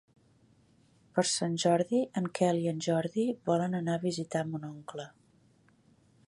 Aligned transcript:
Per 1.17 1.23
Sant 1.31 1.57
Jordi 1.63 1.99
en 2.21 2.29
Quel 2.39 2.61
i 2.63 2.65
en 2.73 2.81
Jordi 2.87 3.27
volen 3.51 3.77
anar 3.81 3.99
a 3.99 4.03
visitar 4.07 4.43
mon 4.55 4.67
oncle. 4.73 5.07